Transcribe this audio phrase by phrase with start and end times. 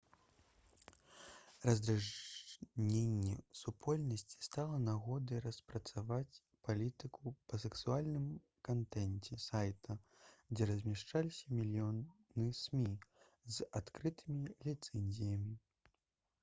[1.69, 6.39] раздражненне супольнасці стала нагодай распрацаваць
[6.69, 8.25] палітыку па сексуальным
[8.69, 9.97] кантэнце сайта
[10.55, 12.95] дзе размяшчаліся мільёны смі
[13.59, 15.55] з адкрытымі ліцэнзіямі